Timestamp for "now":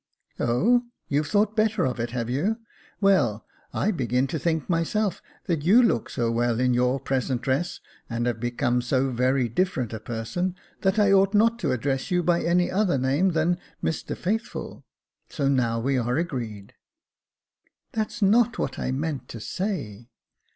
15.47-15.79